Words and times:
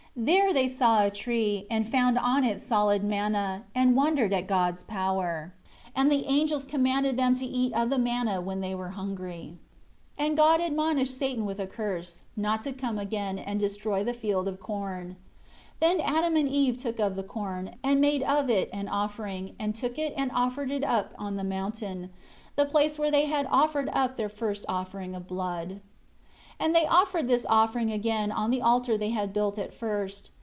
8 0.13 0.25
There 0.25 0.51
they 0.51 0.67
saw 0.67 1.03
a 1.05 1.09
tree, 1.09 1.65
and 1.71 1.87
found 1.89 2.17
on 2.17 2.43
it 2.43 2.59
solid 2.59 3.01
manna; 3.01 3.63
and 3.73 3.95
wondered 3.95 4.33
at 4.33 4.45
God's 4.45 4.83
power. 4.83 5.53
And 5.95 6.11
the 6.11 6.25
angels 6.25 6.65
commanded 6.65 7.15
them 7.15 7.33
to 7.35 7.45
eat 7.45 7.71
of 7.73 7.89
the 7.89 7.97
manna 7.97 8.41
when 8.41 8.59
they 8.59 8.75
were 8.75 8.89
hungry. 8.89 9.57
9 10.19 10.27
And 10.27 10.37
God 10.37 10.59
admonished 10.59 11.17
Satan 11.17 11.45
with 11.45 11.59
a 11.61 11.65
curse, 11.65 12.23
not 12.35 12.61
to 12.63 12.73
come 12.73 12.99
again, 12.99 13.39
and 13.39 13.57
destroy 13.57 14.03
the 14.03 14.13
field 14.13 14.49
of 14.49 14.59
corn. 14.59 15.15
10 15.79 15.97
Then 15.97 16.01
Adam 16.05 16.35
and 16.35 16.49
Eve 16.49 16.75
took 16.75 16.99
of 16.99 17.15
the 17.15 17.23
corn, 17.23 17.75
and 17.81 18.01
made 18.01 18.21
of 18.23 18.49
it 18.49 18.69
an 18.73 18.89
offering, 18.89 19.55
and 19.57 19.73
took 19.73 19.97
it 19.97 20.13
and 20.17 20.29
offered 20.33 20.71
it 20.71 20.83
up 20.83 21.13
on 21.17 21.37
the 21.37 21.45
mountain, 21.45 22.09
the 22.57 22.65
place 22.65 22.99
where 22.99 23.11
they 23.11 23.27
had 23.27 23.47
offered 23.49 23.89
up 23.93 24.17
their 24.17 24.27
first 24.29 24.65
offering 24.67 25.15
of 25.15 25.25
blood. 25.25 25.79
11 26.61 26.67
And 26.67 26.75
they 26.75 26.85
offered 26.85 27.27
this 27.27 27.43
offering 27.49 27.91
again 27.91 28.31
on 28.31 28.51
the 28.51 28.61
altar 28.61 28.95
they 28.95 29.09
had 29.09 29.33
built 29.33 29.57
at 29.57 29.73
first. 29.73 30.29